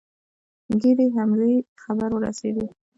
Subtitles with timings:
[0.81, 2.65] ګډې حملې خبر ورسېدی.